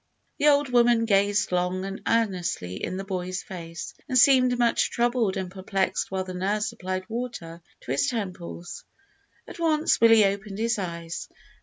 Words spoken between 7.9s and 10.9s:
his temples. At last Willie opened his